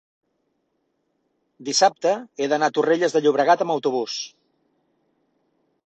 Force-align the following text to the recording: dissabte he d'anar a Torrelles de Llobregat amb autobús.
dissabte 1.67 2.15
he 2.39 2.49
d'anar 2.55 2.71
a 2.73 2.75
Torrelles 2.79 3.15
de 3.19 3.25
Llobregat 3.27 3.65
amb 3.67 3.79
autobús. 3.79 4.21